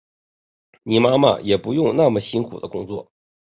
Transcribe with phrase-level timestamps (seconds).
[0.81, 3.11] 你妈妈也不用那么辛苦的工作